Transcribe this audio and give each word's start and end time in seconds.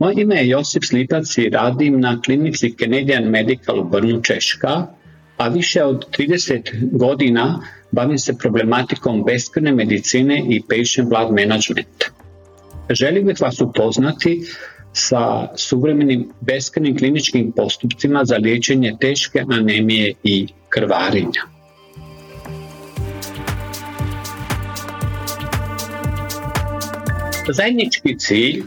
moje 0.00 0.22
ime 0.22 0.36
je 0.36 0.48
Josip 0.48 0.84
Slipac 0.84 1.38
i 1.38 1.48
radim 1.48 2.00
na 2.00 2.20
klinici 2.20 2.74
Canadian 2.78 3.24
Medical 3.24 3.80
u 3.80 3.84
Brnu, 3.84 4.22
Češka, 4.22 4.86
a 5.36 5.48
više 5.48 5.84
od 5.84 6.06
30 6.18 6.98
godina 6.98 7.60
bavim 7.90 8.18
se 8.18 8.38
problematikom 8.38 9.24
beskrne 9.24 9.72
medicine 9.72 10.44
i 10.48 10.62
patient 10.68 11.08
blood 11.08 11.28
management. 11.28 12.04
Želim 12.90 13.26
bih 13.26 13.36
vas 13.40 13.60
upoznati 13.60 14.42
sa 14.92 15.48
suvremenim 15.56 16.28
beskrnim 16.40 16.98
kliničkim 16.98 17.52
postupcima 17.52 18.24
za 18.24 18.36
liječenje 18.36 18.96
teške 19.00 19.44
anemije 19.48 20.14
i 20.24 20.46
krvarenja. 20.68 21.42
Zajednički 27.52 28.18
cilj 28.18 28.62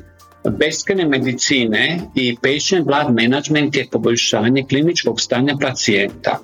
beskrene 0.49 1.05
medicine 1.05 1.99
i 2.15 2.35
patient 2.41 2.87
blood 2.87 3.13
management 3.15 3.75
je 3.75 3.87
poboljšanje 3.91 4.65
kliničkog 4.69 5.21
stanja 5.21 5.55
pacijenta. 5.61 6.39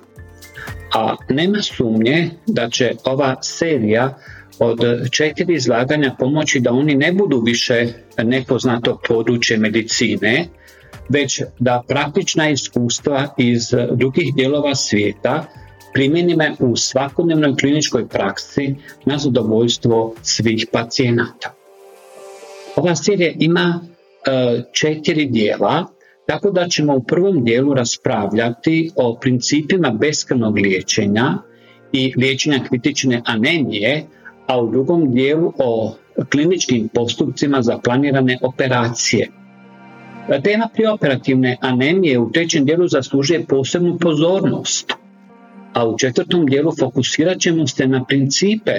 A 0.94 1.16
nema 1.30 1.62
sumnje 1.62 2.30
da 2.46 2.70
će 2.70 2.92
ova 3.04 3.44
serija 3.44 4.18
od 4.60 4.80
četiri 5.12 5.54
izlaganja 5.54 6.16
pomoći 6.20 6.60
da 6.60 6.72
oni 6.72 6.96
ne 6.96 7.12
budu 7.12 7.42
više 7.46 7.88
nepoznato 8.24 9.00
područje 9.08 9.58
medicine, 9.58 10.48
već 11.10 11.42
da 11.60 11.84
praktična 11.88 12.50
iskustva 12.50 13.34
iz 13.38 13.70
drugih 13.92 14.36
dijelova 14.36 14.76
svijeta 14.76 15.46
primjenime 15.94 16.56
u 16.60 16.76
svakodnevnoj 16.76 17.56
kliničkoj 17.56 18.08
praksi 18.08 18.76
na 19.06 19.18
zadovoljstvo 19.18 20.16
svih 20.22 20.68
pacijenata. 20.72 21.54
Ova 22.76 22.96
serija 22.96 23.32
ima 23.40 23.82
četiri 24.72 25.26
dijela, 25.26 25.86
tako 26.28 26.52
da 26.52 26.68
ćemo 26.68 26.96
u 26.96 27.04
prvom 27.04 27.44
dijelu 27.44 27.74
raspravljati 27.74 28.92
o 28.96 29.18
principima 29.22 29.90
beskrnog 29.90 30.58
liječenja 30.58 31.38
i 31.92 32.14
liječenja 32.18 32.60
kritične 32.70 33.22
anemije, 33.26 34.06
a 34.48 34.62
u 34.62 34.72
drugom 34.72 35.14
dijelu 35.14 35.54
o 35.58 35.96
kliničkim 36.32 36.90
postupcima 36.94 37.62
za 37.62 37.78
planirane 37.78 38.38
operacije. 38.42 39.28
Tema 40.44 40.70
prioperativne 40.74 41.58
anemije 41.62 42.20
u 42.20 42.32
trećem 42.32 42.66
dijelu 42.66 42.88
zaslužuje 42.88 43.46
posebnu 43.46 43.98
pozornost, 43.98 44.94
a 45.74 45.88
u 45.88 45.98
četvrtom 45.98 46.46
dijelu 46.46 46.72
fokusirat 46.80 47.40
ćemo 47.40 47.68
se 47.68 47.88
na 47.88 48.04
principe 48.06 48.72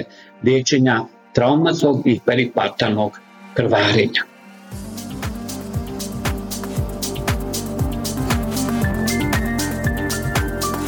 liječenja 0.43 1.01
traumatskog 1.33 2.01
i 2.05 2.19
peripartalnog 2.25 3.19
krvarenja. 3.53 4.30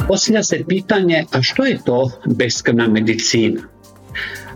Poslija 0.07 0.43
se 0.43 0.63
pitanje, 0.67 1.25
a 1.31 1.41
što 1.41 1.65
je 1.65 1.79
to 1.85 2.11
beskrvna 2.25 2.87
medicina? 2.87 3.61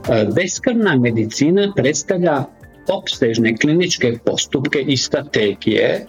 E, 0.09 0.25
beskrvna 0.35 0.95
medicina 0.95 1.73
predstavlja 1.75 2.43
opsežne 2.87 3.55
kliničke 3.57 4.17
postupke 4.25 4.81
i 4.81 4.97
strategije 4.97 6.05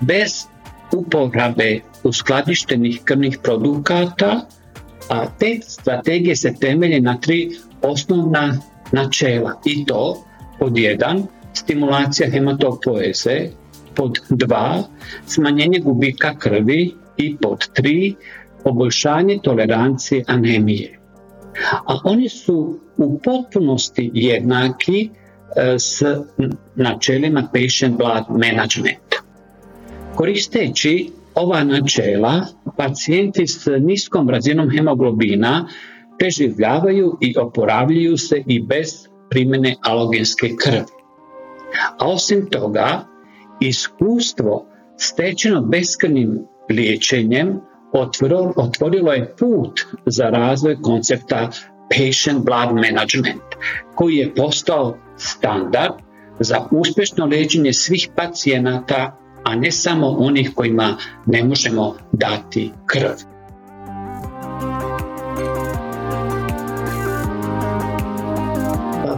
bez 0.00 0.44
uporabe 0.92 1.80
uskladištenih 2.02 3.00
krvnih 3.04 3.38
produkata, 3.42 4.46
a 5.08 5.26
te 5.38 5.58
strategije 5.62 6.36
se 6.36 6.54
temelje 6.60 7.00
na 7.00 7.20
tri 7.20 7.50
osnovna 7.82 8.58
načela 8.92 9.60
i 9.64 9.84
to 9.86 10.24
pod 10.58 10.78
jedan 10.78 11.26
stimulacija 11.52 12.30
hematopoeze, 12.30 13.48
pod 13.94 14.18
dva 14.30 14.82
smanjenje 15.26 15.78
gubika 15.78 16.34
krvi 16.38 16.94
i 17.16 17.36
pod 17.36 17.68
tri 17.74 18.14
poboljšanje 18.64 19.38
tolerancije 19.42 20.24
anemije. 20.26 20.98
A 21.86 21.98
oni 22.04 22.28
su 22.28 22.78
u 22.96 23.18
potpunosti 23.18 24.10
jednaki 24.14 25.10
e, 25.56 25.78
s 25.78 26.02
načelima 26.76 27.42
patient 27.52 27.96
blood 27.96 28.24
management. 28.28 29.14
Koristeći 30.14 31.10
ova 31.34 31.64
načela, 31.64 32.46
pacijenti 32.76 33.46
s 33.46 33.66
niskom 33.80 34.30
razinom 34.30 34.70
hemoglobina 34.70 35.68
preživljavaju 36.18 37.18
i 37.20 37.34
oporavljaju 37.38 38.16
se 38.16 38.42
i 38.46 38.62
bez 38.62 39.08
primjene 39.30 39.76
alogenske 39.82 40.48
krvi. 40.58 40.84
A 41.98 42.08
osim 42.08 42.50
toga, 42.50 43.04
iskustvo 43.60 44.66
stečeno 44.96 45.62
beskrnim 45.62 46.38
liječenjem 46.70 47.60
otvorilo 48.56 49.12
je 49.12 49.34
put 49.38 49.80
za 50.06 50.24
razvoj 50.24 50.76
koncepta 50.82 51.50
patient 51.90 52.44
blood 52.44 52.74
management, 52.74 53.42
koji 53.94 54.16
je 54.16 54.34
postao 54.34 54.96
standard 55.16 55.92
za 56.40 56.66
uspješno 56.70 57.26
liječenje 57.26 57.72
svih 57.72 58.08
pacijenata, 58.16 59.16
a 59.44 59.54
ne 59.54 59.70
samo 59.70 60.06
onih 60.06 60.50
kojima 60.54 60.96
ne 61.26 61.44
možemo 61.44 61.94
dati 62.12 62.72
krv. 62.86 63.30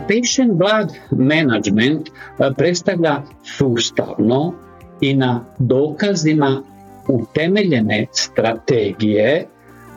Patient 0.09 0.53
blood 0.53 0.93
management 1.11 2.11
predstavlja 2.57 3.23
sustavno 3.43 4.55
i 5.01 5.15
na 5.15 5.45
dokazima 5.59 6.63
utemeljene 7.09 8.07
strategije 8.13 9.47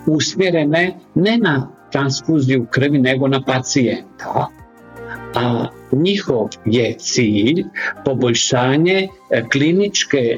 usmjerene 0.07 0.95
ne 1.15 1.37
na 1.37 1.67
transfuziju 1.91 2.65
krvi 2.71 2.99
nego 2.99 3.27
na 3.27 3.41
pacijenta, 3.41 4.47
a 5.35 5.67
njihov 5.91 6.47
je 6.65 6.93
cilj 6.97 7.63
poboljšanje 8.05 9.07
e, 9.29 9.43
kliničke 9.51 10.37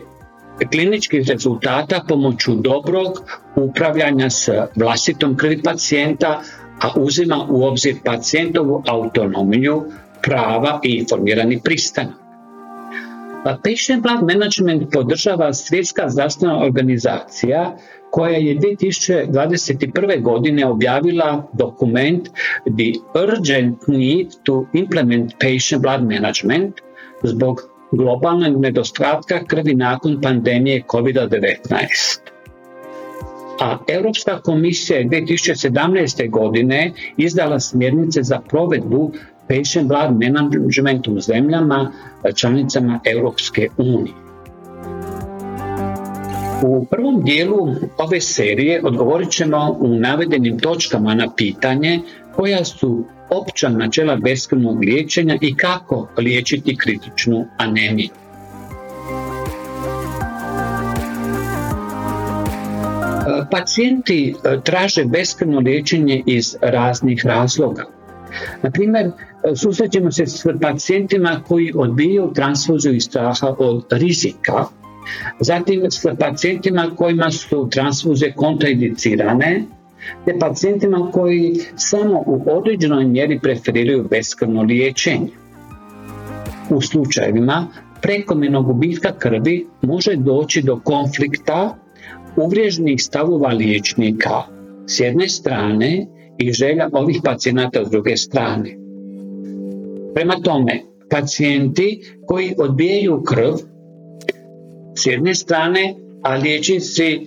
kliničkih 0.72 1.28
rezultata 1.28 2.04
pomoću 2.08 2.56
dobrog 2.56 3.22
upravljanja 3.56 4.30
s 4.30 4.50
vlastitom 4.76 5.38
krvi 5.38 5.62
pacijenta, 5.64 6.42
a 6.82 6.90
uzima 6.96 7.46
u 7.50 7.64
obzir 7.64 7.96
pacijentovu 8.06 8.84
autonomiju, 8.88 9.84
prava 10.22 10.80
i 10.84 10.90
informirani 10.90 11.62
pristanak. 11.64 12.27
Patient 13.56 14.04
Blood 14.04 14.24
Management 14.24 14.92
podržava 14.92 15.54
svjetska 15.54 16.10
zdravstvena 16.10 16.64
organizacija 16.64 17.78
koja 18.12 18.38
je 18.38 18.58
2021. 18.58 20.22
godine 20.22 20.66
objavila 20.66 21.48
dokument 21.54 22.30
The 22.64 23.20
Urgent 23.24 23.88
Need 23.88 24.28
to 24.44 24.66
Implement 24.74 25.34
Patient 25.40 25.82
Blood 25.82 26.04
Management 26.04 26.76
zbog 27.24 27.62
globalnog 27.92 28.62
nedostatka 28.62 29.46
krvi 29.46 29.76
nakon 29.76 30.22
pandemije 30.22 30.84
COVID-19. 30.88 32.20
A 33.60 33.78
Europska 33.88 34.42
komisija 34.42 35.00
je 35.00 35.06
2017. 35.06 36.30
godine 36.30 36.92
izdala 37.18 37.60
smjernice 37.60 38.24
za 38.24 38.40
provedbu 38.50 39.12
patient 39.48 39.88
blood 39.88 40.12
management 40.12 41.08
u 41.08 41.20
zemljama 41.20 41.92
članicama 42.36 43.00
Europske 43.06 43.68
unije. 43.78 44.14
U 46.64 46.86
prvom 46.86 47.24
dijelu 47.24 47.68
ove 47.98 48.22
serije 48.22 48.82
odgovorit 48.84 49.30
ćemo 49.30 49.78
u 49.80 49.88
navedenim 49.88 50.60
točkama 50.60 51.16
na 51.16 51.28
pitanje 51.38 52.00
koja 52.36 52.66
su 52.66 53.04
opća 53.30 53.70
načela 53.70 54.16
beskrvnog 54.16 54.84
liječenja 54.84 55.38
i 55.42 55.56
kako 55.56 56.08
liječiti 56.18 56.78
kritičnu 56.78 57.46
anemiju. 57.58 58.10
Pacijenti 63.52 64.36
traže 64.64 65.06
beskrvno 65.06 65.60
liječenje 65.60 66.24
iz 66.26 66.56
raznih 66.62 67.26
razloga. 67.26 67.84
Na 68.64 68.72
primjer, 68.72 69.12
susrećemo 69.56 70.12
se 70.12 70.28
s 70.28 70.46
pacijentima 70.62 71.42
koji 71.48 71.74
odbijaju 71.76 72.32
transfuziju 72.34 72.96
iz 72.96 73.04
straha 73.04 73.56
od 73.60 73.86
rizika 73.92 74.66
zatim 75.40 75.92
s 75.92 76.06
pacijentima 76.20 76.92
kojima 76.96 77.32
su 77.32 77.70
transfuze 77.72 78.32
kontraindicirane, 78.36 79.64
te 80.26 80.40
pacijentima 80.40 81.12
koji 81.12 81.56
samo 81.76 82.24
u 82.26 82.44
određenoj 82.48 83.06
mjeri 83.06 83.40
preferiraju 83.40 84.08
beskrvno 84.10 84.62
liječenje. 84.62 85.32
U 86.70 86.82
slučajevima 86.82 87.68
prekomjernog 88.02 88.66
gubitka 88.66 89.12
krvi 89.20 89.68
može 89.82 90.16
doći 90.16 90.62
do 90.62 90.80
konflikta 90.84 91.78
uvriježenih 92.36 93.04
stavova 93.04 93.50
liječnika 93.50 94.44
s 94.88 95.00
jedne 95.00 95.30
strane 95.30 96.08
i 96.38 96.52
želja 96.52 96.90
ovih 96.92 97.20
pacijenata 97.24 97.86
s 97.86 97.90
druge 97.90 98.18
strane. 98.18 98.87
Prema 100.18 100.36
tome, 100.44 100.82
pacijenti 101.10 102.02
koji 102.26 102.56
odbijaju 102.58 103.24
krv 103.24 103.54
s 104.96 105.06
jedne 105.06 105.36
strane, 105.36 105.96
a 106.24 106.36
liječnici 106.36 107.04
e, 107.04 107.20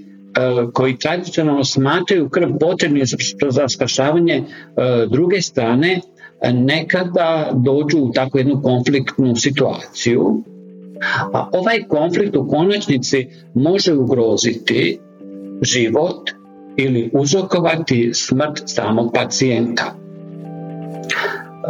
koji 0.75 0.99
tradicionalno 0.99 1.65
smatraju 1.65 2.29
krv 2.29 2.49
potrebni 2.61 3.03
za 3.51 3.69
spašavanje 3.69 4.35
e, 4.35 4.45
druge 5.11 5.41
strane, 5.41 6.01
nekada 6.53 7.51
dođu 7.55 7.99
u 7.99 8.13
takvu 8.13 8.39
jednu 8.39 8.63
konfliktnu 8.63 9.37
situaciju. 9.37 10.43
A 11.33 11.49
ovaj 11.53 11.83
konflikt 11.89 12.37
u 12.37 12.49
konačnici 12.49 13.27
može 13.55 13.95
ugroziti 13.95 14.99
život 15.63 16.31
ili 16.77 17.11
uzrokovati 17.13 18.11
smrt 18.15 18.63
samog 18.67 19.11
pacijenta. 19.15 19.95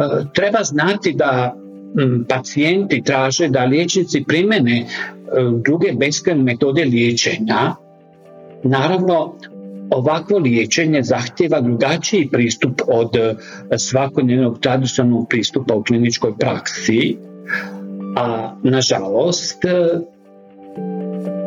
E, 0.01 0.25
treba 0.33 0.63
znati 0.63 1.13
da 1.13 1.55
pacijenti 2.29 3.03
traže 3.03 3.47
da 3.47 3.65
liječnici 3.65 4.23
primene 4.27 4.79
e, 4.79 4.85
druge 5.65 5.91
beskrene 5.93 6.43
metode 6.43 6.83
liječenja. 6.83 7.75
Naravno, 8.63 9.35
ovakvo 9.89 10.37
liječenje 10.37 11.03
zahtjeva 11.03 11.61
drugačiji 11.61 12.29
pristup 12.31 12.81
od 12.87 13.15
e, 13.15 13.35
svakodnevnog 13.77 14.59
tradicionalnog 14.59 15.27
pristupa 15.29 15.75
u 15.75 15.83
kliničkoj 15.83 16.37
praksi, 16.39 17.17
a 18.15 18.55
nažalost 18.63 19.57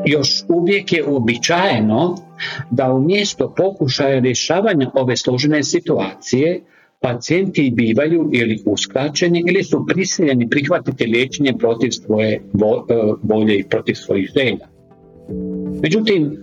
još 0.06 0.44
uvijek 0.48 0.92
je 0.92 1.04
uobičajeno 1.04 2.16
da 2.70 2.92
umjesto 2.92 3.54
pokušaja 3.56 4.20
rješavanja 4.20 4.90
ove 4.94 5.16
složene 5.16 5.62
situacije 5.62 6.60
pacijenti 7.04 7.72
bivaju 7.74 8.30
ili 8.32 8.62
uskraćeni 8.66 9.44
ili 9.48 9.64
su 9.64 9.86
prisiljeni 9.86 10.48
prihvatiti 10.50 11.06
liječenje 11.06 11.52
protiv 11.58 11.90
svoje 11.90 12.32
e, 12.34 12.40
volje 13.22 13.58
i 13.58 13.64
protiv 13.64 13.94
svojih 13.94 14.30
želja. 14.36 14.68
Međutim, 15.82 16.36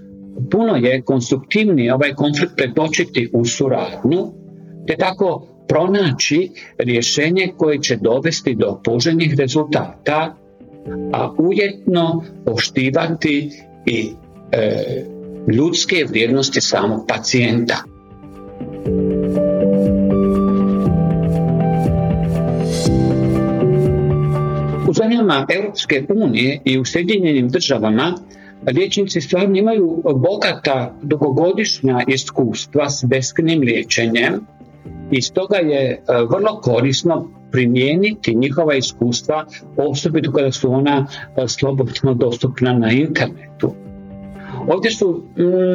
puno 0.51 0.75
je 0.75 1.01
konstruktivniji 1.01 1.89
ovaj 1.89 2.13
konflikt 2.13 2.53
pretočiti 2.55 3.29
u 3.33 3.45
suradnju 3.45 4.33
te 4.87 4.95
tako 4.97 5.47
pronaći 5.67 6.49
rješenje 6.77 7.53
koje 7.57 7.79
će 7.81 7.95
dovesti 7.95 8.55
do 8.55 8.81
poželjnih 8.83 9.35
rezultata, 9.37 10.35
a 11.13 11.33
ujedno 11.37 12.23
poštivati 12.45 13.49
i 13.85 14.09
e, 14.51 15.05
ljudske 15.47 16.05
vrijednosti 16.09 16.61
samog 16.61 17.05
pacijenta. 17.07 17.75
U 24.91 24.93
zemljama 24.93 25.45
Europske 25.49 26.05
unije 26.09 26.59
i 26.65 26.79
u 26.79 26.85
Sjedinjenim 26.85 27.49
državama 27.49 28.15
liječnici 28.73 29.21
stvarno 29.21 29.57
imaju 29.57 30.03
bogata 30.15 30.95
dugogodišnja 31.01 32.03
iskustva 32.07 32.89
s 32.89 33.03
beskrenim 33.05 33.61
liječenjem 33.61 34.33
i 35.11 35.21
stoga 35.21 35.55
je 35.55 35.91
e, 35.91 35.99
vrlo 36.29 36.61
korisno 36.61 37.29
primijeniti 37.51 38.35
njihova 38.35 38.75
iskustva 38.75 39.45
osobito 39.77 40.31
kada 40.31 40.51
su 40.51 40.73
ona 40.73 41.07
e, 41.37 41.47
slobodno 41.47 42.13
dostupna 42.13 42.73
na 42.73 42.91
internetu. 42.91 43.73
Ovdje 44.67 44.91
su 44.91 45.23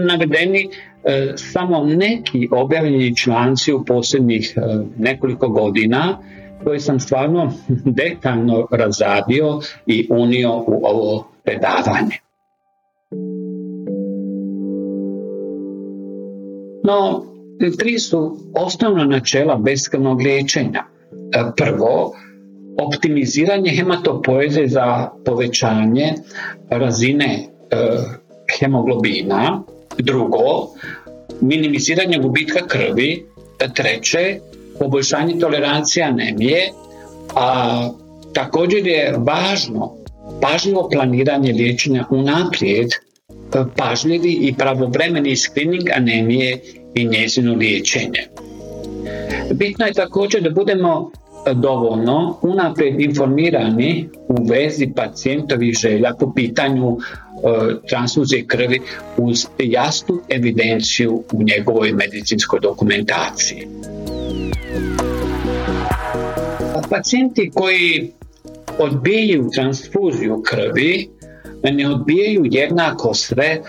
navedeni 0.06 0.68
e, 1.04 1.32
samo 1.36 1.84
neki 1.84 2.48
objavljeni 2.50 3.16
članci 3.16 3.72
u 3.72 3.84
posljednjih 3.84 4.54
nekoliko 4.98 5.48
godina 5.48 6.18
koje 6.64 6.80
sam 6.80 7.00
stvarno 7.00 7.52
detaljno 7.84 8.66
razadio 8.70 9.60
i 9.86 10.08
unio 10.10 10.56
u 10.66 10.80
ovo 10.86 11.28
predavanje. 11.44 12.16
No, 16.84 17.24
tri 17.78 17.98
su 17.98 18.38
osnovna 18.54 19.04
načela 19.04 19.56
beskrvnog 19.56 20.20
liječenja. 20.20 20.84
E, 21.12 21.42
prvo, 21.56 22.12
optimiziranje 22.78 23.70
hematopoeze 23.70 24.66
za 24.66 25.08
povećanje 25.24 26.14
razine 26.70 27.26
e, 27.34 27.76
hemoglobina. 28.58 29.62
Drugo, 29.98 30.68
minimiziranje 31.40 32.18
gubitka 32.18 32.66
krvi. 32.66 33.26
Treće, 33.74 34.38
poboljšanje 34.78 35.38
tolerancije 35.40 36.04
anemije, 36.04 36.72
a 37.34 37.90
također 38.32 38.86
je 38.86 39.14
važno 39.18 39.96
pažljivo 40.42 40.88
planiranje 40.92 41.52
liječenja 41.52 42.04
unaprijed, 42.10 42.88
pažljivi 43.76 44.32
i 44.32 44.54
pravovremeni 44.58 45.36
screening 45.36 45.90
anemije 45.96 46.60
i 46.94 47.04
njezino 47.04 47.54
liječenje. 47.54 48.26
Bitno 49.52 49.86
je 49.86 49.92
također 49.92 50.42
da 50.42 50.50
budemo 50.50 51.10
dovoljno 51.54 52.38
unaprijed 52.42 53.00
informirani 53.00 54.08
u 54.28 54.44
vezi 54.48 54.88
pacijentovih 54.96 55.74
želja 55.74 56.12
po 56.20 56.32
pitanju 56.34 56.96
e, 56.96 56.98
transfuzije 57.88 58.46
krvi 58.46 58.80
uz 59.16 59.46
jasnu 59.58 60.20
evidenciju 60.28 61.22
u 61.32 61.42
njegovoj 61.42 61.92
medicinskoj 61.92 62.60
dokumentaciji. 62.60 63.68
Pacijenti 66.90 67.50
koji 67.54 68.12
odbijaju 68.78 69.48
transfuziju 69.54 70.42
krvi 70.42 71.08
ne 71.62 71.88
odbijaju 71.88 72.42
jednako 72.44 73.14
sve 73.14 73.44
e, 73.44 73.60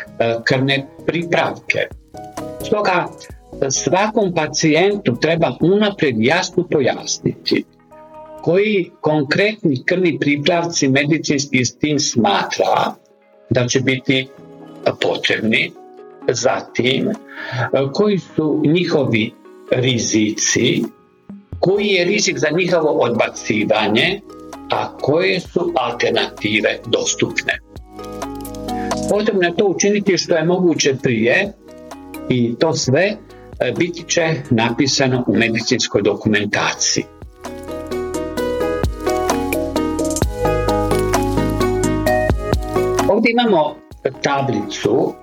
krvne 0.43 0.87
pripravke. 1.05 1.79
Stoga 2.65 3.07
svakom 3.69 4.33
pacijentu 4.33 5.17
treba 5.21 5.57
unaprijed 5.61 6.15
jasno 6.19 6.67
pojasniti 6.71 7.65
koji 8.41 8.91
konkretni 9.01 9.83
krvni 9.85 10.19
pripravci 10.19 10.87
medicinski 10.87 11.65
s 11.65 11.77
tim 11.77 11.99
smatra 11.99 12.93
da 13.49 13.67
će 13.67 13.79
biti 13.79 14.27
potrebni, 15.01 15.71
zatim 16.31 17.09
koji 17.93 18.17
su 18.17 18.63
njihovi 18.65 19.31
rizici, 19.71 20.83
koji 21.59 21.87
je 21.87 22.05
rizik 22.05 22.37
za 22.37 22.47
njihovo 22.57 22.89
odbacivanje, 22.89 24.21
a 24.71 24.97
koje 24.97 25.39
su 25.39 25.73
alternative 25.75 26.79
dostupne. 26.85 27.59
Potrebno 29.09 29.43
je 29.43 29.55
to 29.55 29.65
učiniti 29.65 30.17
što 30.17 30.35
je 30.35 30.43
moguće 30.43 30.95
prije 31.03 31.53
i 32.29 32.55
to 32.59 32.73
sve 32.73 33.03
e, 33.59 33.73
biti 33.77 34.03
će 34.07 34.35
napisano 34.49 35.23
u 35.27 35.35
medicinskoj 35.35 36.01
dokumentaciji. 36.01 37.03
Ovdje 43.09 43.31
imamo 43.31 43.75
tablicu 44.21 45.13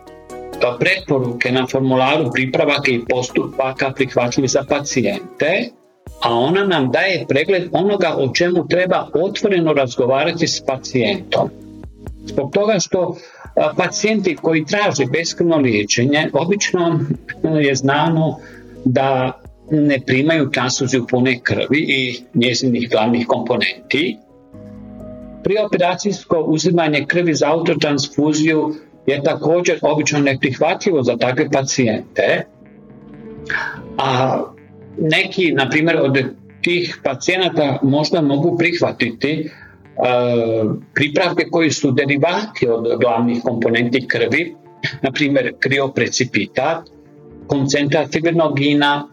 preporuke 0.79 1.53
na 1.53 1.67
formularu 1.67 2.31
pripravaka 2.33 2.91
i 2.91 3.05
postupaka 3.09 3.91
prihvatljivi 3.91 4.49
za 4.49 4.65
pacijente, 4.69 5.71
a 6.23 6.35
ona 6.35 6.65
nam 6.65 6.91
daje 6.91 7.25
pregled 7.29 7.69
onoga 7.73 8.15
o 8.19 8.29
čemu 8.35 8.69
treba 8.69 9.09
otvoreno 9.15 9.73
razgovarati 9.73 10.47
s 10.47 10.61
pacijentom. 10.67 11.51
Zbog 12.27 12.53
toga 12.53 12.79
što 12.79 13.17
pacijenti 13.77 14.37
koji 14.37 14.65
traže 14.65 15.05
beskrvno 15.13 15.57
liječenje, 15.57 16.31
obično 16.33 17.01
je 17.63 17.75
znano 17.75 18.39
da 18.85 19.41
ne 19.71 20.01
primaju 20.07 20.51
transfuziju 20.51 21.07
pune 21.07 21.41
krvi 21.43 21.79
i 21.79 22.21
njezinih 22.35 22.91
glavnih 22.91 23.27
komponenti. 23.27 24.17
Prioperacijsko 25.45 26.41
uzimanje 26.41 27.05
krvi 27.09 27.35
za 27.35 27.51
autotransfuziju 27.51 28.75
je 29.07 29.23
također 29.23 29.79
obično 29.83 30.19
neprihvatljivo 30.19 31.03
za 31.03 31.17
takve 31.17 31.51
pacijente, 31.51 32.47
a 33.99 34.41
neki, 34.99 35.53
na 35.53 35.71
primjer, 35.71 35.97
od 36.01 36.19
tih 36.63 37.01
pacijenata 37.05 37.79
možda 37.83 38.21
mogu 38.21 38.59
prihvatiti 38.59 39.51
pripravke 40.95 41.45
koji 41.51 41.71
su 41.71 41.91
derivati 41.91 42.69
od 42.69 43.01
glavnih 43.01 43.43
komponenti 43.45 44.09
krvi, 44.09 44.55
na 45.03 45.13
primjer 45.13 45.53
krioprecipitat, 45.59 46.79
koncentrat 47.47 48.13
fibrinogina, 48.13 49.09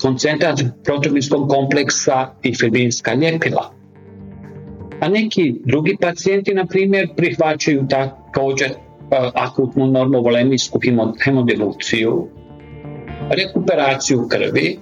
koncentrat 0.00 0.60
proteinskog 0.84 1.48
kompleksa 1.48 2.34
i 2.42 2.54
fibrinska 2.54 3.14
ljepila. 3.14 3.72
A 5.00 5.08
neki 5.08 5.54
drugi 5.64 5.96
pacijenti, 6.00 6.54
na 6.54 6.66
primjer, 6.66 7.08
prihvaćaju 7.16 7.86
također 7.88 8.70
akutnu 9.34 9.86
normovolemijsku 9.86 10.80
hemodiluciju, 11.24 12.28
rekuperaciju 13.30 14.28
krvi, 14.28 14.78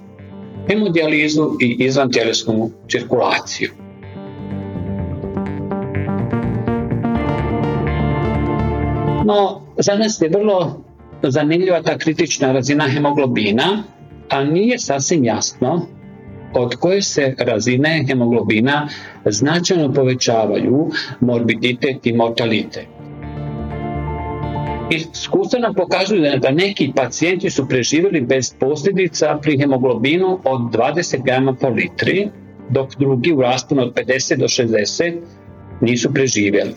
hemodijalizu 0.69 1.49
i 1.61 1.75
izvantjelesnu 1.79 2.71
cirkulaciju. 2.89 3.69
No, 9.25 9.61
za 9.77 9.95
nas 9.95 10.21
je 10.21 10.29
vrlo 10.29 10.83
zanimljiva 11.23 11.81
ta 11.81 11.97
kritična 11.97 12.51
razina 12.51 12.87
hemoglobina, 12.87 13.83
a 14.29 14.43
nije 14.43 14.79
sasvim 14.79 15.23
jasno 15.23 15.87
od 16.53 16.75
koje 16.75 17.01
se 17.01 17.35
razine 17.37 18.05
hemoglobina 18.07 18.89
značajno 19.25 19.93
povećavaju 19.93 20.91
morbiditet 21.19 22.05
i 22.05 22.13
mortalitet. 22.13 22.87
Iskustva 24.89 25.59
nam 25.59 25.73
pokazuju 25.73 26.39
da 26.39 26.51
neki 26.51 26.91
pacijenti 26.95 27.49
su 27.49 27.67
preživjeli 27.67 28.21
bez 28.21 28.53
posljedica 28.59 29.39
pri 29.41 29.57
hemoglobinu 29.57 30.39
od 30.43 30.61
20 30.61 31.23
grama 31.23 31.53
po 31.53 31.69
litri, 31.69 32.29
dok 32.69 32.95
drugi 32.95 33.33
u 33.33 33.41
rasponu 33.41 33.81
od 33.81 33.93
50 33.93 34.37
do 34.37 34.45
60 34.45 35.13
nisu 35.81 36.13
preživjeli. 36.13 36.73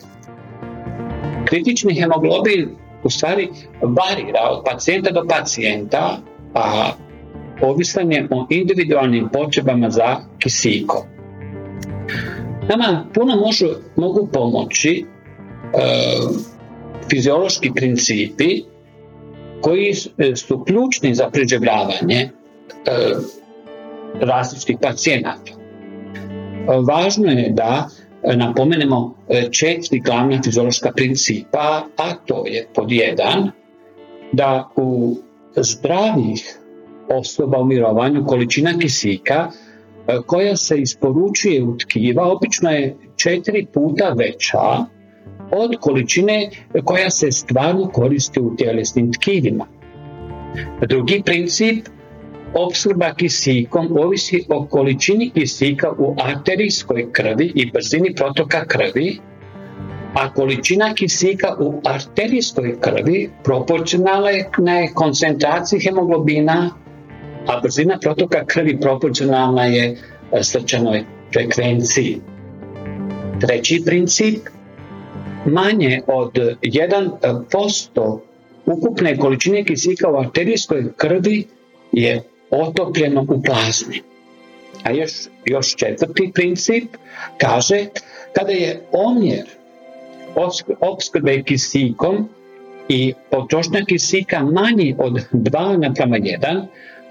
Kritični 1.44 1.94
hemoglobin 1.94 2.68
u 3.02 3.10
stvari 3.10 3.48
varira 3.82 4.48
od 4.50 4.64
pacijenta 4.64 5.10
do 5.10 5.24
pacijenta, 5.28 6.18
a 6.54 6.92
ovisan 7.60 8.12
je 8.12 8.28
o 8.30 8.46
individualnim 8.50 9.28
potrebama 9.32 9.90
za 9.90 10.16
kisikom. 10.38 11.02
Nama 12.68 13.06
puno 13.14 13.36
možu, 13.36 13.66
mogu 13.96 14.28
pomoći 14.32 15.04
e, 15.04 15.78
fiziološki 17.10 17.70
principi 17.74 18.62
koji 19.60 19.92
e, 20.18 20.36
su 20.36 20.64
ključni 20.64 21.14
za 21.14 21.30
preživljavanje 21.30 22.16
e, 22.16 22.30
različitih 24.20 24.76
pacijenata. 24.82 25.52
Važno 26.88 27.32
je 27.32 27.50
da 27.50 27.88
napomenemo 28.34 29.14
četiri 29.50 30.00
glavna 30.00 30.42
fiziološka 30.42 30.92
principa, 30.92 31.86
a 31.96 32.14
to 32.26 32.46
je 32.46 32.66
pod 32.74 32.92
jedan, 32.92 33.50
da 34.32 34.70
u 34.76 35.16
zdravih 35.56 36.58
osoba 37.08 37.58
u 37.58 37.64
mirovanju 37.64 38.24
količina 38.26 38.78
kisika 38.78 39.50
koja 40.26 40.56
se 40.56 40.78
isporučuje 40.78 41.62
u 41.62 41.78
tkiva 41.78 42.32
obično 42.32 42.70
je 42.70 42.96
četiri 43.16 43.66
puta 43.74 44.14
veća 44.18 44.86
od 45.50 45.76
količine 45.80 46.50
koja 46.84 47.10
se 47.10 47.32
stvarno 47.32 47.88
koristi 47.88 48.40
u 48.40 48.56
tjelesnim 48.56 49.12
tkivima. 49.12 49.66
Drugi 50.88 51.22
princip, 51.24 51.86
opskrba 52.54 53.14
kisikom 53.14 53.96
ovisi 54.00 54.44
o 54.48 54.66
količini 54.66 55.30
kisika 55.30 55.92
u 55.98 56.16
arterijskoj 56.24 57.12
krvi 57.12 57.52
i 57.54 57.70
brzini 57.70 58.14
protoka 58.14 58.64
krvi, 58.64 59.18
a 60.14 60.32
količina 60.32 60.94
kisika 60.94 61.56
u 61.60 61.80
arterijskoj 61.84 62.80
krvi 62.80 63.30
proporcionalna 63.44 64.30
je 64.30 64.92
koncentraciji 64.94 65.80
hemoglobina, 65.80 66.70
a 67.46 67.60
brzina 67.60 67.98
protoka 67.98 68.44
krvi 68.44 68.80
proporcionalna 68.80 69.64
je 69.64 69.96
srčanoj 70.42 71.04
frekvenciji. 71.32 72.20
Treći 73.40 73.82
princip, 73.86 74.38
manje 75.44 76.00
od 76.06 76.32
1% 76.62 78.18
ukupne 78.66 79.16
količine 79.16 79.64
kisika 79.64 80.10
u 80.10 80.16
arterijskoj 80.16 80.92
krvi 80.96 81.46
je 81.92 82.22
otopljeno 82.50 83.22
u 83.22 83.42
plazmi. 83.42 84.02
A 84.82 84.90
još, 84.90 85.12
još 85.44 85.76
četvrti 85.76 86.30
princip 86.34 86.84
kaže 87.38 87.86
kada 88.32 88.52
je 88.52 88.80
omjer 88.92 89.44
opskrbe 90.80 91.42
kisikom 91.42 92.28
i 92.88 93.14
potrošnja 93.30 93.80
kisika 93.88 94.42
manji 94.42 94.94
od 94.98 95.12
2 95.32 95.76
naprama 95.88 96.16
1, 96.16 96.66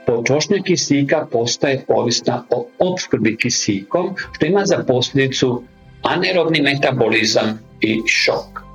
potrošnja 0.05 0.57
kisika 0.63 1.27
postaje 1.31 1.85
ovisna 1.87 2.43
o 2.49 2.67
opskrbi 2.79 3.37
kisikom, 3.37 4.15
što 4.31 4.45
ima 4.45 4.65
za 4.65 4.83
posljedicu 4.87 5.63
anerobni 6.03 6.61
metabolizam 6.61 7.59
i 7.81 8.01
šok. 8.05 8.65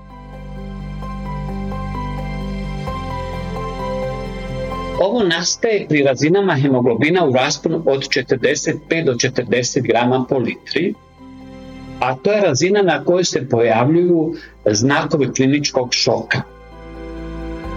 Ovo 5.01 5.23
nastaje 5.23 5.87
pri 5.89 6.03
razinama 6.03 6.55
hemoglobina 6.55 7.25
u 7.27 7.33
rasponu 7.33 7.83
od 7.87 8.01
45 8.01 9.05
do 9.05 9.13
40 9.13 9.87
grama 9.87 10.25
po 10.29 10.39
litri, 10.39 10.95
a 12.01 12.15
to 12.17 12.33
je 12.33 12.41
razina 12.41 12.83
na 12.83 13.05
kojoj 13.05 13.25
se 13.25 13.49
pojavljuju 13.49 14.35
znakovi 14.67 15.33
kliničkog 15.35 15.89
šoka. 15.93 16.43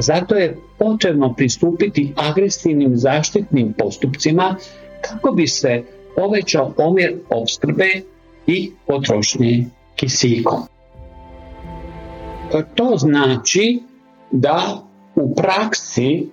Zato 0.04 0.36
je 0.36 0.58
potrebno 0.78 1.34
pristupiti 1.34 2.14
agresivnim 2.16 2.98
zaštitnim 2.98 3.74
postupcima 3.78 4.56
kako 5.02 5.32
bi 5.32 5.48
se 5.48 5.84
povećao 6.16 6.74
omjer 6.78 7.16
opskrbe 7.30 7.90
i 8.48 8.72
potrošnje 8.88 9.66
kisikom. 9.96 10.60
To 12.76 12.98
znači 12.98 13.80
da 14.32 14.84
u 15.16 15.36
praksi 15.36 16.30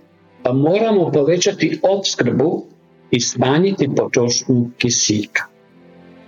moramo 0.55 1.12
povećati 1.12 1.81
opskrbu 1.83 2.65
i 3.11 3.21
smanjiti 3.21 3.89
potrošnju 3.97 4.71
kisika. 4.79 5.45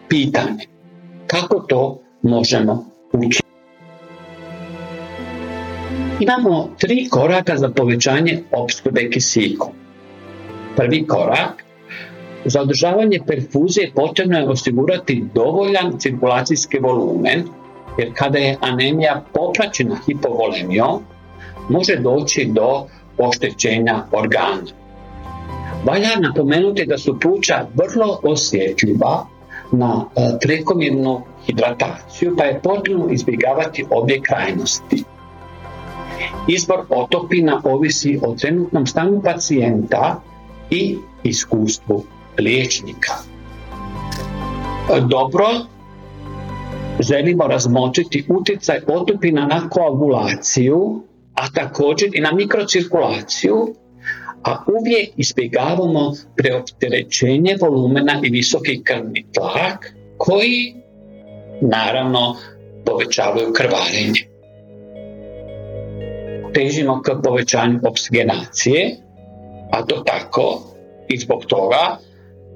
Pitanje, 0.09 0.67
kako 1.27 1.61
to 1.61 2.01
možemo 2.23 2.85
učiniti? 3.13 3.42
Imamo 6.21 6.69
tri 6.79 7.09
koraka 7.11 7.57
za 7.57 7.69
povećanje 7.69 8.43
opskrbe 8.53 9.11
kisikom. 9.11 9.73
Prvi 10.77 11.07
korak, 11.07 11.65
za 12.45 12.61
održavanje 12.61 13.19
perfuzije 13.27 13.93
potrebno 13.95 14.39
je 14.39 14.49
osigurati 14.49 15.25
dovoljan 15.35 15.99
cirkulacijski 15.99 16.79
volumen, 16.79 17.45
jer 17.99 18.11
kada 18.15 18.39
je 18.39 18.57
anemija 18.61 19.25
popraćena 19.35 19.97
hipovolemijom, 20.07 21.03
može 21.69 21.97
doći 21.97 22.49
do 22.53 22.87
oštećenja 23.19 24.05
organa. 24.13 24.63
Valja 25.85 26.17
napomenuti 26.21 26.87
da 26.87 26.99
su 26.99 27.19
pluća 27.21 27.67
vrlo 27.75 28.21
osjetljiva 28.23 29.27
na 29.73 30.05
e, 30.17 30.21
prekomjernu 30.41 31.21
hidrataciju, 31.47 32.35
pa 32.39 32.45
je 32.45 32.61
potrebno 32.63 33.09
izbjegavati 33.11 33.85
obje 33.91 34.21
krajnosti. 34.23 35.05
Izbor 36.49 36.79
otopina 36.89 37.61
ovisi 37.65 38.19
o 38.23 38.35
trenutnom 38.35 38.87
stanju 38.87 39.23
pacijenta 39.25 40.21
i 40.71 40.97
iskustvu 41.23 42.05
liječnika. 42.39 43.13
Dobro, 45.09 45.47
želimo 47.01 47.47
razmočiti 47.47 48.25
utjecaj 48.29 48.81
otopina 48.87 49.47
na 49.47 49.69
koagulaciju, 49.69 51.03
a 51.35 51.51
također 51.55 52.09
i 52.13 52.21
na 52.21 52.33
mikrocirkulaciju, 52.33 53.75
a 54.45 54.65
uvijek 54.81 55.09
izbjegavamo 55.17 56.13
preopterećenje 56.37 57.57
volumena 57.61 58.21
i 58.23 58.31
visoki 58.31 58.83
krvni 58.85 59.27
tlak 59.35 59.95
koji 60.19 60.75
naravno 61.61 62.37
povećavaju 62.85 63.53
krvarenje 63.53 64.32
težimo 66.55 67.03
k 67.03 67.11
povećanju 67.25 67.81
oksigenacije, 67.89 68.97
a 69.71 69.87
to 69.87 70.03
tako 70.07 70.63
i 71.09 71.19
zbog 71.19 71.45
toga, 71.47 71.99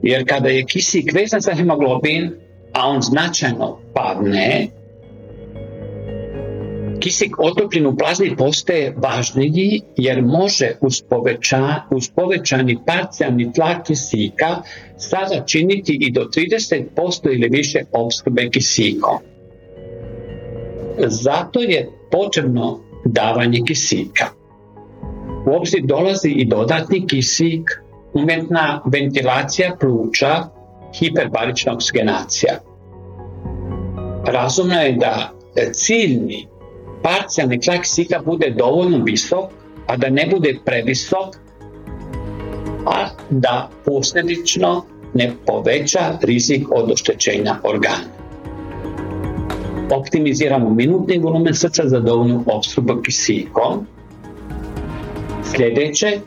jer 0.03 0.29
kada 0.29 0.49
je 0.49 0.65
kisik 0.65 1.15
vezan 1.15 1.41
za 1.41 1.55
hemoglobin, 1.55 2.31
a 2.73 2.89
on 2.89 3.03
značajno 3.03 3.79
padne, 3.95 4.69
kisik 7.01 7.39
otopljen 7.39 7.87
u 7.87 7.97
plazmi 7.97 8.37
postaje 8.37 8.95
važniji 8.97 9.83
jer 9.97 10.23
može 10.23 10.73
uz, 10.81 11.03
uz 11.91 12.11
povećani 12.15 12.79
parcijalni 12.87 13.53
tlak 13.53 13.87
kisika 13.87 14.63
sada 14.97 15.45
činiti 15.47 15.99
i 16.01 16.13
do 16.13 16.21
30% 16.21 17.35
ili 17.35 17.49
više 17.49 17.83
opskrbe 17.93 18.51
kisikom. 18.51 19.19
Zato 20.99 21.61
je 21.61 21.89
potrebno 22.11 22.86
davanje 23.07 23.61
kisika. 23.67 24.27
U 25.47 25.57
obzir 25.57 25.83
dolazi 25.85 26.29
i 26.29 26.45
dodatni 26.45 27.07
kisik, 27.07 27.71
umjetna 28.15 28.83
ventilacija 28.87 29.77
pluća, 29.81 30.45
hiperbarična 30.99 31.75
oksigenacija. 31.75 32.55
Razumno 34.27 34.75
je 34.75 34.93
da 34.93 35.31
ciljni 35.73 36.47
parcijalni 37.03 37.61
tlak 37.61 37.81
kisika 37.81 38.21
bude 38.25 38.51
dovoljno 38.51 39.05
visok, 39.05 39.45
a 39.87 39.97
da 39.97 40.11
ne 40.11 40.27
bude 40.31 40.59
previsok, 40.65 41.37
a 42.87 43.09
da 43.31 43.71
posljedično 43.85 44.85
ne 45.15 45.33
poveća 45.47 46.19
rizik 46.23 46.67
od 46.71 46.91
oštećenja 46.91 47.57
organa. 47.63 48.16
Optimiziramo 49.91 50.71
minutni 50.71 51.19
volumen 51.19 51.55
srca 51.55 51.83
za 51.89 52.01
dovoljnu 52.01 52.45
opskrbu 52.47 53.03
kisikom. 53.03 53.87
Sljedeće, 55.45 56.21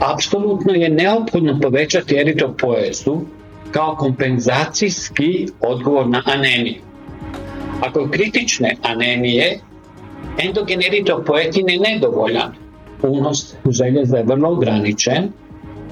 apsolutno 0.00 0.72
je 0.72 0.88
neophodno 0.88 1.60
povećati 1.60 2.16
eritropoezu 2.16 3.20
kao 3.70 3.96
kompenzacijski 3.96 5.48
odgovor 5.60 6.08
na 6.08 6.22
anemiju. 6.26 6.80
Ako 7.80 8.08
kritične 8.10 8.76
anemije, 8.82 9.58
endogen 10.38 10.82
eritropoetin 10.82 11.68
je 11.68 11.80
nedovoljan, 11.80 12.52
unos 13.02 13.54
željeza 13.70 14.16
je 14.16 14.24
vrlo 14.24 14.50
ograničen, 14.50 15.28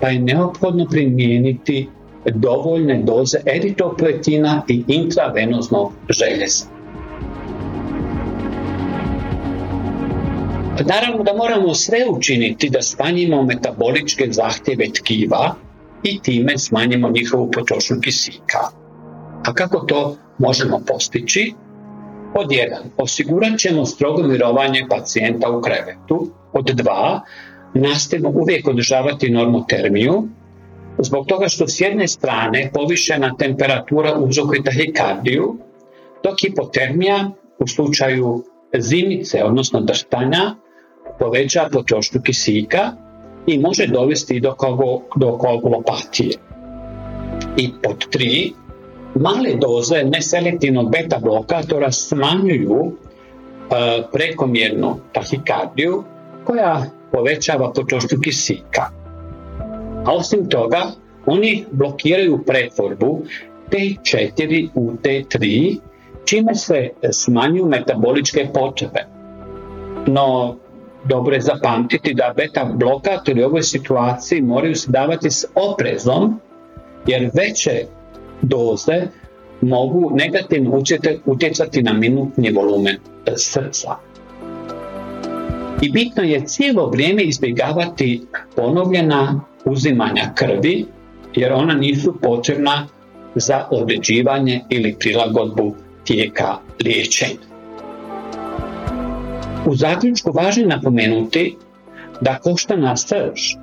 pa 0.00 0.08
je 0.08 0.18
neophodno 0.18 0.86
primijeniti 0.90 1.88
dovoljne 2.26 3.02
doze 3.02 3.38
eritropoetina 3.46 4.62
i 4.68 4.84
intravenoznog 4.86 5.92
željeza. 6.08 6.73
Naravno 10.82 11.22
da 11.22 11.32
moramo 11.34 11.74
sve 11.74 11.98
učiniti 12.10 12.70
da 12.70 12.82
smanjimo 12.82 13.42
metaboličke 13.42 14.28
zahtjeve 14.30 14.86
tkiva 14.92 15.54
i 16.02 16.20
time 16.20 16.58
smanjimo 16.58 17.10
njihovu 17.10 17.50
potrošnju 17.50 17.96
kisika. 18.00 18.58
A 19.46 19.54
kako 19.54 19.78
to 19.78 20.16
možemo 20.38 20.80
postići? 20.86 21.54
Od 22.34 22.52
jedan, 22.52 22.82
osigurat 22.96 23.58
ćemo 23.58 23.86
strogo 23.86 24.22
mirovanje 24.22 24.86
pacijenta 24.90 25.50
u 25.50 25.60
krevetu. 25.60 26.30
Od 26.52 26.64
dva, 26.64 27.20
nastavimo 27.74 28.28
uvijek 28.28 28.68
održavati 28.68 29.30
normotermiju, 29.30 30.28
zbog 30.98 31.26
toga 31.26 31.48
što 31.48 31.68
s 31.68 31.80
jedne 31.80 32.08
strane 32.08 32.70
povišena 32.74 33.34
temperatura 33.38 34.18
uzrokuje 34.18 34.62
tahikardiju, 34.62 35.56
dok 36.22 36.40
hipotermija 36.40 37.30
u 37.58 37.66
slučaju 37.66 38.44
zimice, 38.78 39.44
odnosno 39.44 39.80
drštanja, 39.80 40.54
poveća 41.18 41.68
potrošnju 41.72 42.20
kisika 42.22 42.92
i 43.46 43.58
može 43.58 43.86
dovesti 43.86 44.40
do, 44.40 44.54
kogo, 44.54 45.00
do 45.16 45.38
koagulopatije. 45.38 46.32
I 47.56 47.70
pod 47.82 48.08
tri, 48.10 48.52
male 49.14 49.54
doze 49.60 50.04
neselektivnog 50.04 50.90
beta 50.90 51.18
blokatora 51.18 51.92
smanjuju 51.92 52.92
e, 52.92 54.02
prekomjernu 54.12 54.96
tahikardiju 55.12 56.04
koja 56.44 56.84
povećava 57.12 57.72
potrošnju 57.72 58.20
kisika. 58.20 58.90
A 60.06 60.12
osim 60.12 60.48
toga, 60.48 60.82
oni 61.26 61.64
blokiraju 61.70 62.44
pretvorbu 62.46 63.22
T4 63.70 64.68
u 64.74 64.92
T3, 65.02 65.76
čime 66.24 66.54
se 66.54 66.90
smanjuju 67.12 67.66
metaboličke 67.66 68.48
potrebe. 68.54 69.06
No, 70.06 70.56
dobro 71.04 71.34
je 71.34 71.40
zapamtiti 71.40 72.14
da 72.14 72.32
beta 72.36 72.64
blokatori 72.64 73.42
u 73.42 73.46
ovoj 73.46 73.62
situaciji 73.62 74.42
moraju 74.42 74.74
se 74.74 74.90
davati 74.90 75.30
s 75.30 75.44
oprezom, 75.54 76.40
jer 77.06 77.30
veće 77.34 77.86
doze 78.42 79.02
mogu 79.60 80.10
negativno 80.14 80.82
utjecati 81.26 81.82
na 81.82 81.92
minutni 81.92 82.50
volumen 82.50 82.96
srca. 83.36 83.96
I 85.82 85.90
bitno 85.90 86.22
je 86.22 86.46
cijelo 86.46 86.90
vrijeme 86.90 87.22
izbjegavati 87.22 88.26
ponovljena 88.56 89.40
uzimanja 89.64 90.32
krvi, 90.34 90.86
jer 91.34 91.52
ona 91.52 91.74
nisu 91.74 92.14
potrebna 92.22 92.86
za 93.34 93.66
određivanje 93.70 94.60
ili 94.70 94.96
prilagodbu 94.98 95.74
tijeka 96.04 96.56
liječenja. 96.84 97.53
U 99.66 99.74
zaključku 99.74 100.32
važno 100.32 100.62
je 100.62 100.68
napomenuti 100.68 101.56
da 102.20 102.38
koštana 102.38 102.96
srž. 102.96 103.54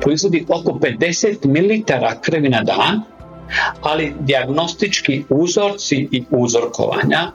Proizvodi 0.00 0.44
oko 0.48 0.72
50 0.72 1.46
ml 1.46 1.84
krvi 2.20 2.48
na 2.48 2.62
dan, 2.62 3.00
ali 3.80 4.12
diagnostički 4.20 5.24
uzorci 5.28 6.08
i 6.10 6.24
uzorkovanja 6.30 7.32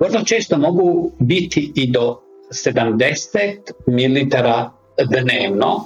vrlo 0.00 0.24
često 0.24 0.58
mogu 0.58 1.12
biti 1.18 1.72
i 1.74 1.90
do 1.90 2.20
70 2.50 3.72
ml 3.86 4.28
dnevno, 5.08 5.84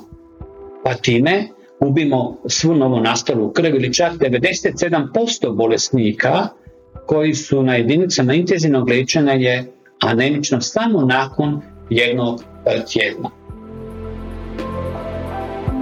pa 0.85 0.95
time 0.95 1.49
gubimo 1.81 2.37
svu 2.49 2.75
novo 2.75 3.01
nastalu 3.01 3.53
krv 3.53 3.67
ili 3.67 3.95
čak 3.95 4.13
97% 4.13 5.55
bolesnika 5.57 6.49
koji 7.07 7.35
su 7.35 7.63
na 7.63 7.75
jedinicama 7.75 8.35
intenzivnog 8.35 8.89
liječenja 8.89 9.33
je 9.33 9.73
anemično 10.03 10.61
samo 10.61 11.01
nakon 11.01 11.61
jednog 11.91 12.41
e, 12.67 12.85
tjedna. 12.85 13.31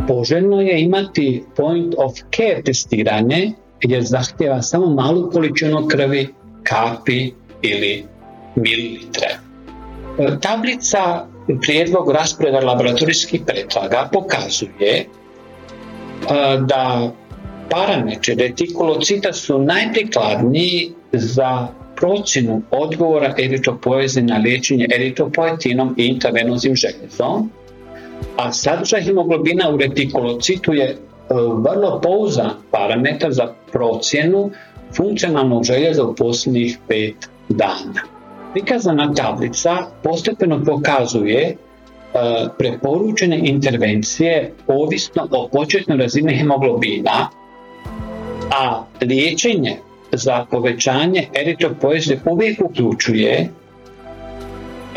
Poželjno 0.09 0.61
je 0.61 0.83
imati 0.83 1.45
point 1.57 1.95
of 1.99 2.13
care 2.37 2.63
testiranje 2.65 3.53
jer 3.81 4.03
zahtjeva 4.03 4.63
samo 4.63 4.87
malu 4.87 5.31
količinu 5.31 5.87
krvi, 5.89 6.29
kapi 6.63 7.33
ili 7.63 8.05
mililitre. 8.57 9.29
E, 10.19 10.39
tablica 10.41 11.27
prijedlog 11.63 12.11
rasporeda 12.11 12.61
laboratorijskih 12.61 13.41
pretraga 13.47 14.09
pokazuje 14.13 14.97
e, 14.99 15.07
da 16.67 17.13
parametri 17.71 18.35
retikulocita 18.35 19.33
su 19.33 19.59
najprikladniji 19.59 20.93
za 21.13 21.69
procjenu 22.03 22.63
odgovora 22.71 23.35
eritropoeze 23.39 24.23
na 24.23 24.37
liječenje 24.37 24.87
eritropoetinom 24.95 25.95
i 25.99 26.07
intravenoznim 26.07 26.75
željezom, 26.77 27.51
a 28.37 28.53
sadržaj 28.53 29.03
hemoglobina 29.03 29.71
u 29.71 29.77
retikulocitu 29.77 30.73
je 30.73 30.85
e, 30.85 30.97
vrlo 31.65 32.01
pouzan 32.01 32.51
parametar 32.71 33.33
za 33.33 33.55
procjenu 33.73 34.51
funkcionalnog 34.97 35.65
željeza 35.65 36.05
u 36.05 36.15
posljednjih 36.15 36.79
pet 36.89 37.15
dana. 37.49 38.03
Prikazana 38.53 39.15
tablica 39.15 39.77
postepeno 40.03 40.65
pokazuje 40.65 41.43
e, 41.43 41.57
preporučene 42.59 43.41
intervencije 43.45 44.53
ovisno 44.67 45.29
o 45.31 45.49
početnoj 45.53 45.99
razini 45.99 46.37
hemoglobina, 46.37 47.29
a 48.51 48.85
liječenje 49.01 49.77
za 50.13 50.47
povećanje 50.51 51.29
eritropoeze 51.35 52.17
uvijek 52.31 52.61
uključuje 52.65 53.49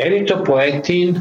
eritropoetin, 0.06 1.20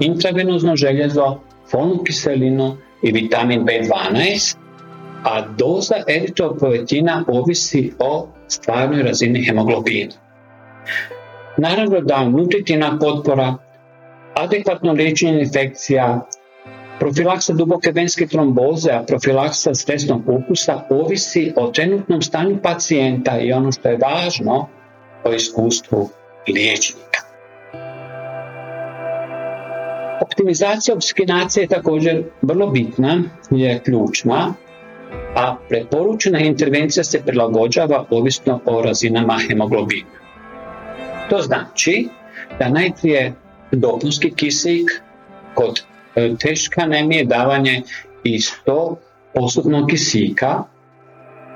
intravenozno 0.00 0.76
željezo, 0.76 1.40
folnu 1.70 2.02
kiselinu 2.04 2.76
i 3.02 3.12
vitamin 3.12 3.64
B12, 3.64 4.56
a 5.24 5.48
doza 5.58 5.94
eritropoetina 6.08 7.24
ovisi 7.28 7.92
o 7.98 8.28
stvarnoj 8.48 9.02
razini 9.02 9.44
hemoglobina. 9.44 10.12
Naravno 11.56 12.00
da 12.00 12.28
nutritivna 12.28 12.98
potpora, 12.98 13.54
adekvatno 14.34 14.92
liječenje 14.92 15.40
infekcija, 15.40 16.20
Profilaksa 17.00 17.52
duboke 17.56 17.92
venske 17.96 18.26
tromboze, 18.26 18.90
a 18.92 19.02
profilaksa 19.02 19.74
stresnog 19.74 20.28
ukusa 20.28 20.84
ovisi 20.90 21.52
o 21.56 21.70
trenutnom 21.70 22.22
stanju 22.22 22.58
pacijenta 22.62 23.38
i 23.40 23.52
ono 23.52 23.72
što 23.72 23.88
je 23.88 23.98
važno, 24.02 24.68
o 25.24 25.32
iskustvu 25.32 26.08
liječnika. 26.48 27.20
Optimizacija 30.22 30.94
oksinacije 30.94 31.64
je 31.64 31.68
također 31.68 32.24
vrlo 32.42 32.66
bitna, 32.66 33.22
je 33.50 33.80
ključna, 33.84 34.54
a 35.36 35.56
preporučena 35.68 36.38
intervencija 36.40 37.04
se 37.04 37.22
prilagođava 37.26 38.04
ovisno 38.10 38.60
o 38.64 38.82
razinama 38.82 39.38
hemoglobina. 39.48 40.10
To 41.30 41.38
znači 41.38 42.08
da 42.58 42.68
najprije 42.68 43.32
dopunski 43.72 44.30
kisik, 44.34 45.02
kod 45.54 45.82
e, 46.14 46.34
teške 46.40 46.80
anemije 46.80 47.24
davanje 47.24 47.82
i 48.24 48.38
100 48.38 48.94
posudnog 49.34 49.88
kisika, 49.90 50.64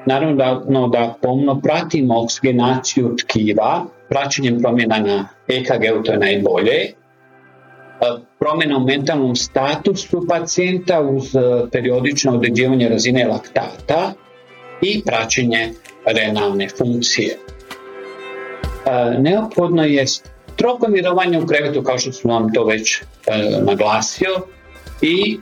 Naravno 0.06 0.36
da, 0.36 0.62
da 0.98 1.14
pomno 1.22 1.60
pratimo 1.60 2.22
oksigenaciju 2.22 3.16
tkiva, 3.16 3.84
praćenjem 4.08 4.60
promjena 4.60 4.98
na 4.98 5.28
EKG, 5.48 6.04
to 6.04 6.12
je 6.12 6.18
najbolje, 6.18 6.74
e, 6.74 6.92
promjena 8.38 8.76
u 8.76 8.84
mentalnom 8.84 9.36
statusu 9.36 10.26
pacijenta 10.28 11.00
uz 11.00 11.36
e, 11.36 11.40
periodično 11.72 12.32
određivanje 12.32 12.88
razine 12.88 13.26
laktata 13.26 14.12
i 14.82 15.02
praćenje 15.06 15.72
renalne 16.06 16.68
funkcije. 16.68 17.36
Neophodno 19.18 19.84
je 19.84 20.04
strogo 20.54 20.88
mirovanje 20.88 21.38
u 21.38 21.46
krevetu, 21.46 21.82
kao 21.82 21.98
što 21.98 22.12
sam 22.12 22.30
vam 22.30 22.52
to 22.52 22.64
već 22.64 23.02
naglasio, 23.62 24.30
i 25.02 25.38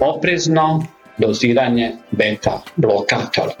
oprezno 0.00 0.86
doziranje 1.18 1.92
beta 2.10 2.62
blokatora. 2.76 3.52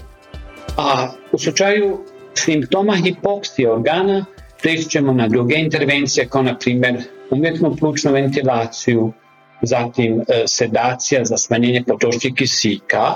A 0.76 1.08
u 1.32 1.38
slučaju 1.38 1.98
simptoma 2.34 2.96
hipoksije 2.96 3.72
organa 3.72 4.24
preći 4.62 4.90
ćemo 4.90 5.12
na 5.12 5.28
druge 5.28 5.54
intervencije 5.54 6.28
kao 6.28 6.42
na 6.42 6.58
primjer 6.58 7.02
umjetnu 7.30 7.76
plućnu 7.76 8.12
ventilaciju, 8.12 9.12
zatim 9.62 10.20
e, 10.20 10.44
sedacija 10.46 11.24
za 11.24 11.36
smanjenje 11.36 11.82
potrošnje 11.86 12.30
kisika, 12.36 13.14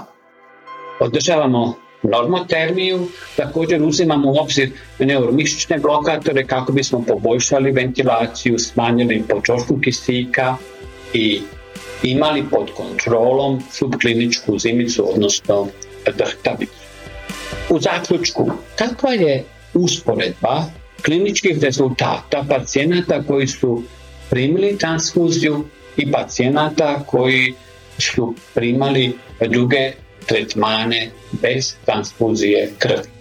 održavamo 1.00 1.74
normotermiju, 2.06 3.08
također 3.36 3.82
uzimamo 3.82 4.30
u 4.30 4.36
obzir 4.38 4.70
neuromišićne 4.98 5.78
blokatore 5.78 6.46
kako 6.46 6.72
bismo 6.72 7.04
poboljšali 7.08 7.70
ventilaciju, 7.70 8.58
smanjili 8.58 9.24
potrošnju 9.28 9.80
kisika 9.80 10.56
i 11.12 11.40
imali 12.02 12.44
pod 12.50 12.70
kontrolom 12.76 13.62
subkliničku 13.72 14.58
zimicu, 14.58 15.10
odnosno 15.14 15.68
drhtavicu. 16.16 16.86
U 17.70 17.80
zaključku, 17.80 18.50
kakva 18.76 19.12
je 19.12 19.44
usporedba 19.74 20.64
kliničkih 21.04 21.58
rezultata 21.62 22.44
pacijenata 22.48 23.22
koji 23.22 23.46
su 23.46 23.82
primili 24.30 24.78
transfuziju 24.78 25.64
i 25.96 26.12
pacijenata 26.12 27.02
koji 27.06 27.54
su 27.98 28.34
primali 28.54 29.12
druge 29.48 29.92
tretmane 30.26 31.10
bez 31.42 31.74
transfuzije 31.84 32.70
krvi. 32.78 33.16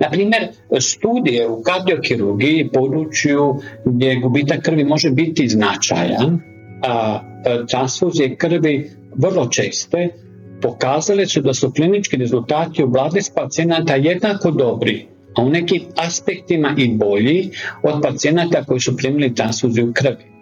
Na 0.00 0.10
primjer, 0.10 0.48
studije 0.80 1.48
u 1.48 1.62
kardiokirurgiji 1.62 2.68
području 2.72 3.60
gdje 3.84 4.14
gubitak 4.14 4.62
krvi 4.62 4.84
može 4.84 5.10
biti 5.10 5.48
značajan, 5.48 6.40
a 6.82 7.20
transfuzije 7.70 8.36
krvi 8.36 8.90
vrlo 9.16 9.46
česte, 9.46 10.08
pokazale 10.62 11.26
su 11.26 11.40
da 11.40 11.54
su 11.54 11.72
klinički 11.72 12.16
rezultati 12.16 12.84
u 12.84 12.92
s 13.16 13.30
pacijenata 13.30 13.94
jednako 13.94 14.50
dobri, 14.50 15.06
a 15.34 15.42
u 15.42 15.48
nekim 15.48 15.82
aspektima 15.96 16.74
i 16.78 16.88
bolji 16.94 17.50
od 17.82 18.02
pacijenata 18.02 18.64
koji 18.64 18.80
su 18.80 18.96
primili 18.96 19.34
transfuziju 19.34 19.92
krvi. 19.94 20.39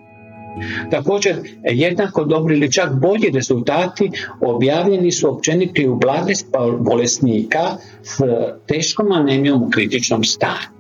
Također, 0.91 1.37
jednako 1.63 2.25
dobri 2.25 2.57
ili 2.57 2.73
čak 2.73 2.93
bolji 3.01 3.31
rezultati 3.35 4.11
objavljeni 4.41 5.13
su 5.13 5.35
općeniti 5.35 5.89
u 5.89 5.97
blagest 5.97 6.47
bolesnika 6.79 7.77
s 8.03 8.21
teškom 8.67 9.13
anemijom 9.13 9.63
u 9.63 9.71
kritičnom 9.71 10.25
stanju. 10.25 10.79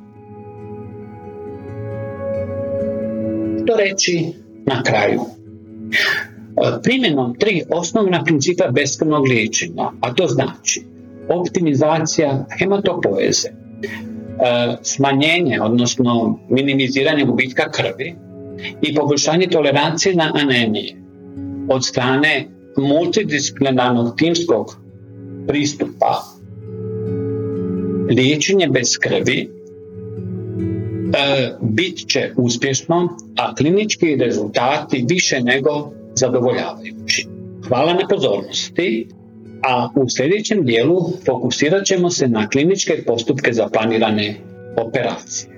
Što 3.64 3.76
reći 3.76 4.32
na 4.66 4.82
kraju? 4.82 5.20
primjenom 6.82 7.34
tri 7.34 7.62
osnovna 7.70 8.24
principa 8.24 8.68
beskrvnog 8.70 9.26
liječenja, 9.26 9.90
a 10.00 10.14
to 10.14 10.26
znači 10.26 10.82
optimizacija 11.28 12.46
hematopoeze, 12.58 13.48
e, 13.48 13.52
smanjenje, 14.82 15.60
odnosno 15.60 16.38
minimiziranje 16.48 17.24
gubitka 17.24 17.70
krvi 17.70 18.14
i 18.82 18.94
poboljšanje 18.94 19.46
tolerancije 19.46 20.14
na 20.14 20.32
anemije 20.34 20.96
od 21.68 21.86
strane 21.86 22.48
multidisciplinarnog 22.76 24.16
timskog 24.16 24.76
pristupa 25.48 26.22
liječenje 28.10 28.68
bez 28.68 28.98
krvi 29.00 29.50
e, 31.14 31.52
bit 31.60 32.08
će 32.08 32.30
uspješno, 32.36 33.16
a 33.36 33.54
klinički 33.54 34.16
rezultati 34.16 35.04
više 35.08 35.40
nego 35.40 35.92
zadovoljavajući. 36.14 37.26
Hvala 37.68 37.92
na 37.94 38.08
pozornosti, 38.08 39.08
a 39.62 39.88
u 39.96 40.08
sljedećem 40.08 40.64
dijelu 40.64 41.12
fokusirat 41.26 41.84
ćemo 41.84 42.10
se 42.10 42.28
na 42.28 42.48
kliničke 42.48 43.02
postupke 43.06 43.52
za 43.52 43.68
planirane 43.68 44.36
operacije. 44.76 45.57